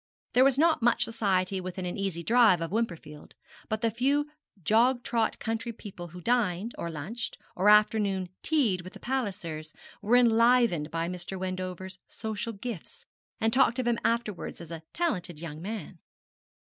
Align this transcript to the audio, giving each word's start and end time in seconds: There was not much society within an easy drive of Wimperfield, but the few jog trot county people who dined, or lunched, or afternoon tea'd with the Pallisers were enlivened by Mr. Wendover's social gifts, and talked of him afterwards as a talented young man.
There 0.33 0.43
was 0.43 0.57
not 0.57 0.81
much 0.81 1.03
society 1.03 1.61
within 1.61 1.85
an 1.85 1.95
easy 1.95 2.23
drive 2.23 2.59
of 2.59 2.71
Wimperfield, 2.71 3.35
but 3.69 3.81
the 3.81 3.91
few 3.91 4.25
jog 4.63 5.03
trot 5.03 5.37
county 5.37 5.71
people 5.71 6.07
who 6.07 6.21
dined, 6.21 6.73
or 6.75 6.89
lunched, 6.89 7.37
or 7.55 7.69
afternoon 7.69 8.29
tea'd 8.41 8.81
with 8.81 8.93
the 8.93 8.99
Pallisers 8.99 9.75
were 10.01 10.15
enlivened 10.15 10.89
by 10.89 11.07
Mr. 11.07 11.37
Wendover's 11.37 11.99
social 12.07 12.53
gifts, 12.53 13.05
and 13.39 13.53
talked 13.53 13.77
of 13.77 13.87
him 13.87 13.99
afterwards 14.03 14.59
as 14.59 14.71
a 14.71 14.81
talented 14.91 15.39
young 15.39 15.61
man. 15.61 15.99